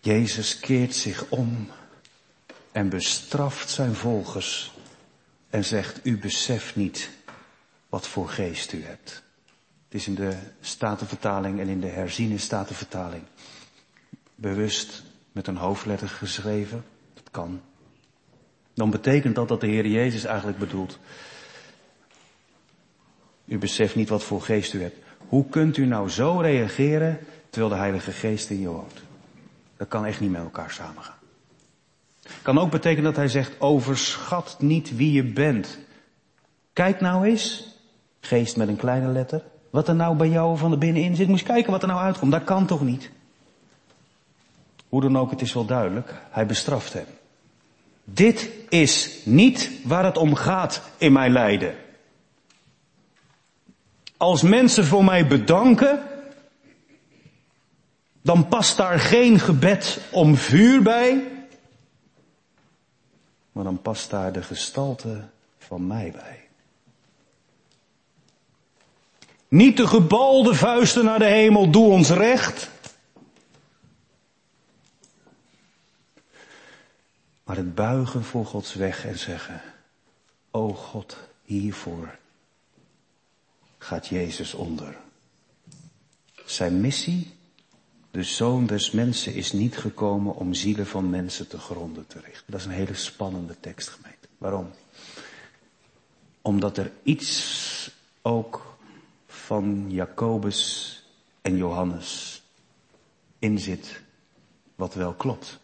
[0.00, 1.68] Jezus keert zich om
[2.72, 4.72] en bestraft zijn volgers
[5.50, 7.10] en zegt, u beseft niet
[7.88, 9.24] wat voor geest u hebt.
[9.96, 13.22] Is in de Statenvertaling en in de herziene Statenvertaling
[14.34, 16.84] bewust met een hoofdletter geschreven.
[17.14, 17.60] Dat kan.
[18.74, 20.98] Dan betekent dat dat de Heer Jezus eigenlijk bedoelt.
[23.44, 24.96] U beseft niet wat voor geest u hebt.
[25.28, 27.18] Hoe kunt u nou zo reageren
[27.50, 29.02] terwijl de Heilige Geest in je woont?
[29.76, 31.18] Dat kan echt niet met elkaar samengaan.
[32.42, 35.78] Kan ook betekenen dat hij zegt, overschat niet wie je bent.
[36.72, 37.74] Kijk nou eens,
[38.20, 39.44] geest met een kleine letter,
[39.76, 41.28] wat er nou bij jou van de binnenin zit.
[41.28, 42.32] Moest kijken wat er nou uitkomt.
[42.32, 43.10] Dat kan toch niet?
[44.88, 46.14] Hoe dan ook, het is wel duidelijk.
[46.30, 47.04] Hij bestraft hem.
[48.04, 51.74] Dit is niet waar het om gaat in mijn lijden.
[54.16, 56.02] Als mensen voor mij bedanken,
[58.22, 61.22] dan past daar geen gebed om vuur bij,
[63.52, 65.24] maar dan past daar de gestalte
[65.58, 66.45] van mij bij.
[69.48, 72.70] Niet de gebalde vuisten naar de hemel, doe ons recht.
[77.44, 79.62] Maar het buigen voor Gods weg en zeggen,
[80.50, 82.18] o God, hiervoor
[83.78, 84.96] gaat Jezus onder.
[86.44, 87.34] Zijn missie,
[88.10, 92.44] de zoon des mensen, is niet gekomen om zielen van mensen te gronden te richten.
[92.46, 94.28] Dat is een hele spannende tekst, gemeente.
[94.38, 94.70] Waarom?
[96.42, 97.90] Omdat er iets
[98.22, 98.75] ook
[99.46, 101.02] van Jacobus
[101.42, 102.42] en Johannes
[103.38, 104.02] in zit
[104.74, 105.60] wat wel klopt.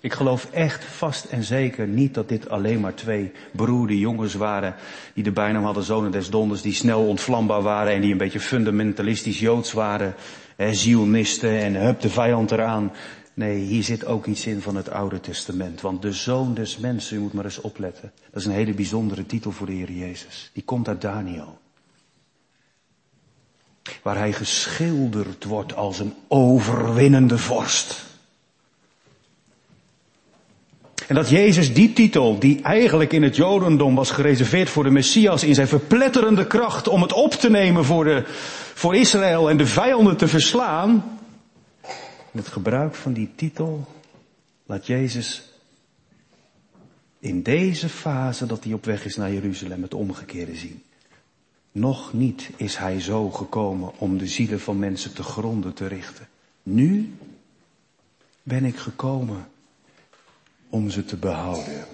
[0.00, 4.74] Ik geloof echt vast en zeker niet dat dit alleen maar twee beroerde jongens waren
[5.14, 8.40] die de bijnaam hadden zonen des donders, die snel ontvlambaar waren en die een beetje
[8.40, 10.14] fundamentalistisch joods waren,
[10.56, 12.92] eh, zionisten en hup de vijand eraan.
[13.34, 15.80] Nee, hier zit ook iets in van het Oude Testament.
[15.80, 18.12] Want de Zoon des Mensen, u moet maar eens opletten.
[18.30, 20.50] Dat is een hele bijzondere titel voor de Heer Jezus.
[20.52, 21.62] Die komt uit Daniel.
[24.02, 28.04] Waar hij geschilderd wordt als een overwinnende vorst.
[31.06, 35.44] En dat Jezus die titel, die eigenlijk in het Jodendom was gereserveerd voor de Messias,
[35.44, 38.22] in zijn verpletterende kracht om het op te nemen voor, de,
[38.74, 41.18] voor Israël en de vijanden te verslaan,
[42.32, 43.86] het gebruik van die titel
[44.66, 45.42] laat Jezus
[47.18, 50.82] in deze fase dat hij op weg is naar Jeruzalem het omgekeerde zien.
[51.74, 56.28] Nog niet is hij zo gekomen om de zielen van mensen te gronden te richten.
[56.62, 57.16] Nu
[58.42, 59.48] ben ik gekomen
[60.68, 61.86] om ze te behouden.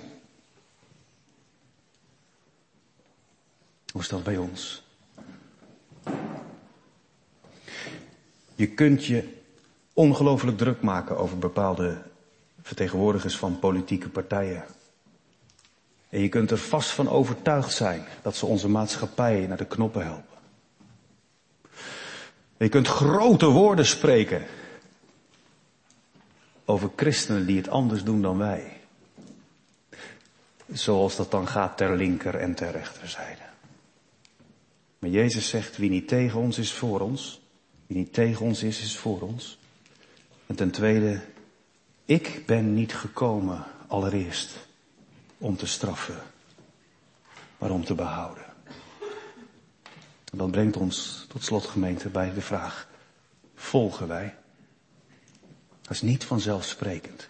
[3.92, 4.82] Hoe is dat bij ons?
[8.54, 9.36] Je kunt je
[9.92, 12.02] ongelooflijk druk maken over bepaalde
[12.62, 14.64] vertegenwoordigers van politieke partijen.
[16.10, 20.04] En je kunt er vast van overtuigd zijn dat ze onze maatschappij naar de knoppen
[20.04, 20.38] helpen.
[22.56, 24.46] je kunt grote woorden spreken
[26.64, 28.80] over christenen die het anders doen dan wij.
[30.72, 33.42] Zoals dat dan gaat ter linker en ter rechterzijde.
[34.98, 37.40] Maar Jezus zegt, wie niet tegen ons is voor ons.
[37.86, 39.58] Wie niet tegen ons is, is voor ons.
[40.46, 41.20] En ten tweede,
[42.04, 44.68] ik ben niet gekomen allereerst
[45.40, 46.22] om te straffen,
[47.58, 48.44] maar om te behouden.
[50.32, 52.88] En dat brengt ons tot slot gemeente bij de vraag,
[53.54, 54.34] volgen wij?
[55.82, 57.28] Dat is niet vanzelfsprekend.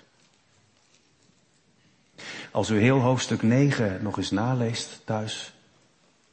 [2.50, 5.52] Als u heel hoofdstuk 9 nog eens naleest thuis,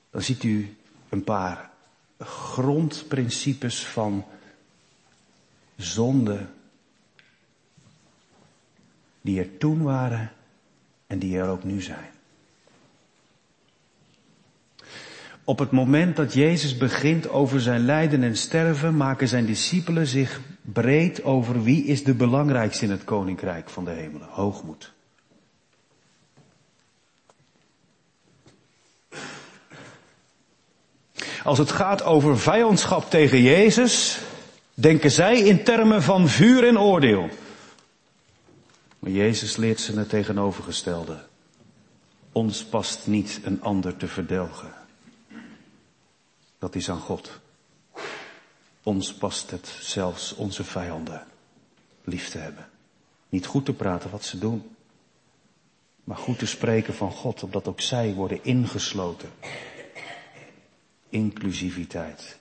[0.09, 0.77] dan ziet u
[1.09, 1.69] een paar
[2.19, 4.25] grondprincipes van
[5.75, 6.45] zonde
[9.21, 10.31] die er toen waren
[11.07, 12.09] en die er ook nu zijn.
[15.43, 20.41] Op het moment dat Jezus begint over zijn lijden en sterven, maken zijn discipelen zich
[20.61, 24.27] breed over wie is de belangrijkste in het koninkrijk van de hemelen.
[24.27, 24.93] Hoogmoed.
[31.43, 34.19] Als het gaat over vijandschap tegen Jezus,
[34.73, 37.29] denken zij in termen van vuur en oordeel.
[38.99, 41.25] Maar Jezus leert ze het tegenovergestelde.
[42.31, 44.73] Ons past niet een ander te verdelgen.
[46.59, 47.39] Dat is aan God.
[48.83, 51.27] Ons past het zelfs onze vijanden
[52.03, 52.69] lief te hebben.
[53.29, 54.75] Niet goed te praten wat ze doen,
[56.03, 59.29] maar goed te spreken van God, opdat ook zij worden ingesloten.
[61.09, 62.39] Inclusiviteit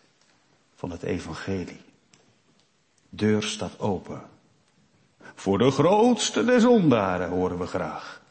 [0.75, 1.81] van het evangelie.
[3.09, 4.23] Deur staat open.
[5.47, 8.23] Voor de grootste der zondaren horen we graag.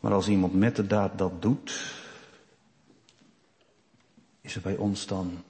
[0.00, 1.94] Maar als iemand met de daad dat doet,
[4.40, 5.44] is er bij ons dan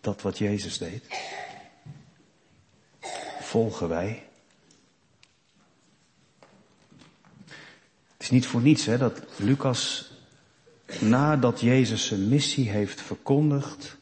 [0.00, 1.04] dat wat Jezus deed?
[3.40, 4.28] Volgen wij?
[8.12, 10.12] Het is niet voor niets hè, dat Lucas
[11.00, 13.96] nadat Jezus zijn missie heeft verkondigd,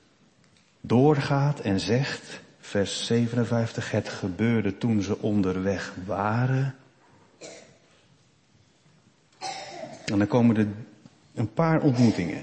[0.81, 6.75] doorgaat en zegt, vers 57, het gebeurde toen ze onderweg waren.
[10.05, 10.67] En dan komen er
[11.35, 12.43] een paar ontmoetingen.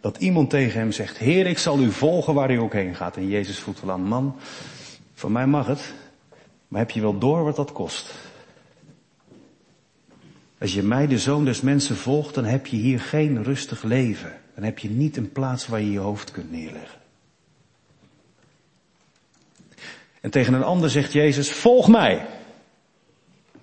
[0.00, 3.16] Dat iemand tegen hem zegt, Heer, ik zal u volgen waar u ook heen gaat.
[3.16, 4.36] En Jezus voelt wel aan, man,
[5.14, 5.94] van mij mag het,
[6.68, 8.14] maar heb je wel door wat dat kost?
[10.58, 14.32] Als je mij, de zoon des mensen, volgt, dan heb je hier geen rustig leven.
[14.54, 17.04] Dan heb je niet een plaats waar je je hoofd kunt neerleggen.
[20.20, 22.26] En tegen een ander zegt Jezus, volg mij.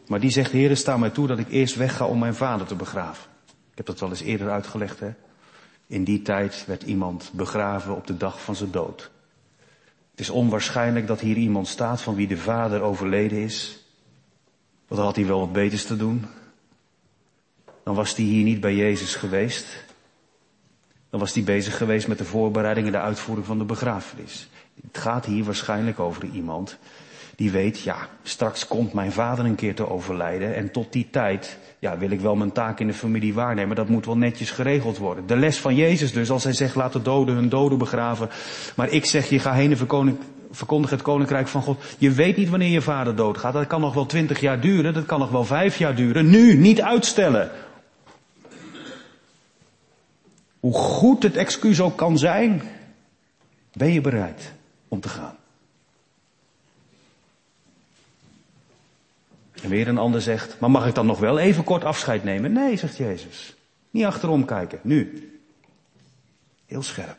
[0.08, 2.76] Maar die zegt, Heer, sta mij toe dat ik eerst wegga om mijn vader te
[2.76, 3.30] begraven.
[3.46, 5.14] Ik heb dat wel eens eerder uitgelegd, hè.
[5.88, 9.12] In die tijd werd iemand begraven op de dag van zijn dood.
[10.12, 13.86] Het is onwaarschijnlijk dat hier iemand staat van wie de vader overleden is.
[14.88, 16.26] Want dan had hij wel wat beters te doen.
[17.84, 19.66] Dan was hij hier niet bij Jezus geweest.
[21.10, 24.50] Dan was hij bezig geweest met de voorbereiding en de uitvoering van de begrafenis.
[24.82, 26.78] Het gaat hier waarschijnlijk over iemand
[27.36, 31.58] die weet, ja, straks komt mijn vader een keer te overlijden en tot die tijd,
[31.80, 33.76] ja, wil ik wel mijn taak in de familie waarnemen.
[33.76, 35.28] Dat moet wel netjes geregeld worden.
[35.28, 38.30] De les van Jezus dus, als hij zegt, laat de doden hun doden begraven.
[38.76, 40.18] Maar ik zeg je, ga heen en
[40.52, 41.84] verkondig het koninkrijk van God.
[41.98, 43.54] Je weet niet wanneer je vader doodgaat.
[43.54, 46.30] Dat kan nog wel twintig jaar duren, dat kan nog wel vijf jaar duren.
[46.30, 47.52] Nu, niet uitstellen.
[50.60, 52.62] Hoe goed het excuus ook kan zijn,
[53.72, 54.54] ben je bereid
[54.94, 55.38] om te gaan.
[59.62, 62.52] En weer een ander zegt, maar mag ik dan nog wel even kort afscheid nemen?
[62.52, 63.56] Nee, zegt Jezus.
[63.92, 65.30] Niet achterom kijken, nu.
[66.66, 67.18] Heel scherp.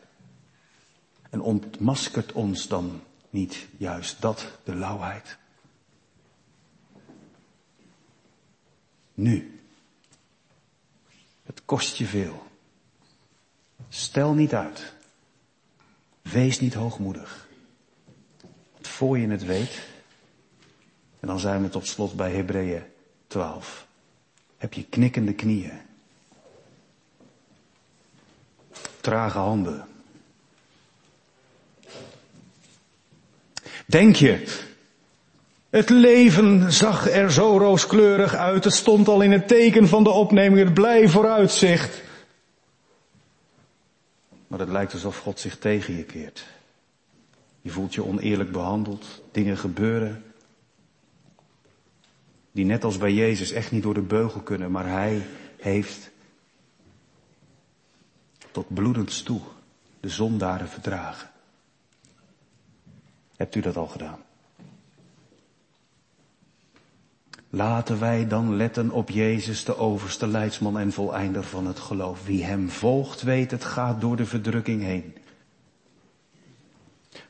[1.31, 5.37] En ontmaskert ons dan niet juist dat, de lauwheid?
[9.14, 9.61] Nu.
[11.43, 12.47] Het kost je veel.
[13.89, 14.93] Stel niet uit.
[16.22, 17.43] Wees niet hoogmoedig.
[19.05, 19.80] Voor je het weet,
[21.20, 22.82] en dan zijn we tot slot bij Hebreeën
[23.26, 23.86] 12,
[24.57, 25.80] heb je knikkende knieën,
[29.00, 29.86] trage handen.
[33.86, 34.62] Denk je,
[35.70, 40.11] het leven zag er zo rooskleurig uit, het stond al in het teken van de
[40.11, 42.02] opneming, het blij vooruitzicht.
[44.46, 46.44] Maar het lijkt alsof God zich tegen je keert.
[47.64, 50.22] Je voelt je oneerlijk behandeld, dingen gebeuren
[52.52, 56.10] die net als bij Jezus echt niet door de beugel kunnen, maar Hij heeft
[58.50, 59.40] tot bloedens toe
[60.00, 61.30] de zondaren verdragen.
[63.36, 64.18] Hebt u dat al gedaan?
[67.50, 72.24] Laten wij dan letten op Jezus, de overste leidsman en voleinder van het geloof.
[72.24, 75.16] Wie hem volgt weet, het gaat door de verdrukking heen.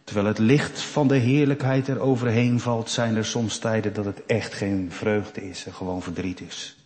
[0.05, 4.27] Terwijl het licht van de heerlijkheid er overheen valt, zijn er soms tijden dat het
[4.27, 6.77] echt geen vreugde is en gewoon verdriet is.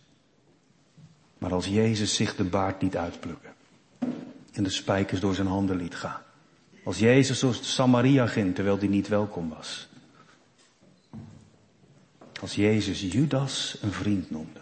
[1.37, 3.53] Maar als Jezus zich de baard niet uitplukken
[4.53, 6.21] en de spijkers door zijn handen liet gaan.
[6.83, 9.87] Als Jezus door Samaria ging terwijl hij niet welkom was.
[12.41, 14.59] Als Jezus Judas een vriend noemde.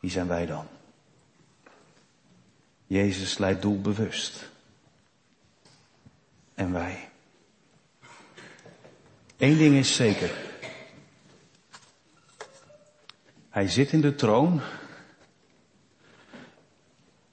[0.00, 0.66] Wie zijn wij dan?
[2.86, 4.50] Jezus leidt doelbewust.
[6.54, 7.11] En wij.
[9.42, 10.30] Eén ding is zeker.
[13.48, 14.60] Hij zit in de troon,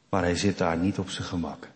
[0.10, 1.68] maar hij zit daar niet op zijn gemak.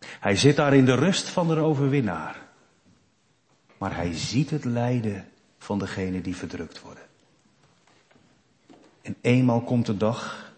[0.00, 2.40] Hij zit daar in de rust van de overwinnaar.
[3.78, 5.28] Maar hij ziet het lijden
[5.58, 7.06] van degene die verdrukt worden.
[9.02, 10.52] En eenmaal komt de dag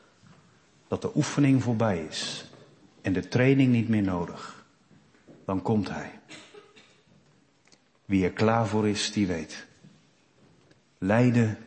[0.89, 2.45] dat de oefening voorbij is
[3.01, 4.54] en de training niet meer nodig.
[5.45, 6.21] Dan komt hij.
[8.05, 9.67] Wie er klaar voor is, die weet.
[10.99, 11.67] Lijden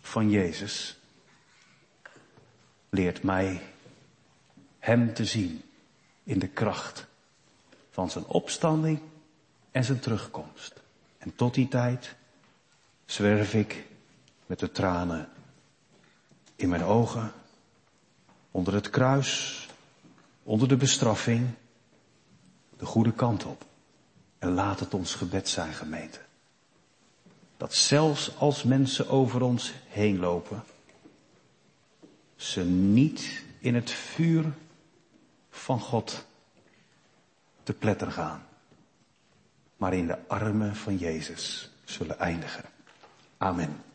[0.00, 0.98] van Jezus
[2.88, 3.62] leert mij
[4.78, 5.62] Hem te zien
[6.22, 7.06] in de kracht
[7.90, 9.00] van zijn opstanding
[9.70, 10.82] en zijn terugkomst.
[11.18, 12.14] En tot die tijd
[13.04, 13.86] zwerf ik
[14.46, 15.28] met de tranen
[16.56, 17.32] in mijn ogen,
[18.50, 19.68] onder het kruis,
[20.42, 21.48] onder de bestraffing,
[22.76, 23.64] de goede kant op.
[24.38, 26.20] En laat het ons gebed zijn, gemeente.
[27.56, 30.64] Dat zelfs als mensen over ons heen lopen,
[32.36, 34.52] ze niet in het vuur
[35.50, 36.26] van God
[37.62, 38.46] te pletter gaan,
[39.76, 42.64] maar in de armen van Jezus zullen eindigen.
[43.36, 43.93] Amen.